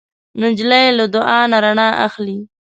نجلۍ 0.41 0.85
له 0.97 1.05
دعا 1.15 1.39
نه 1.51 1.57
رڼا 1.63 1.87
اخلي. 2.07 2.37